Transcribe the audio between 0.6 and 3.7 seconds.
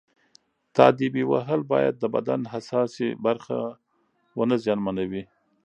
تاديبي وهل باید د بدن حساسې برخې